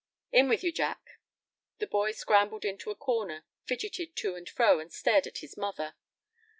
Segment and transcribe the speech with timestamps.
[0.31, 1.19] "In with you, Jack."
[1.77, 5.93] The boy scrambled into a corner, fidgeted to and fro, and stared at his mother.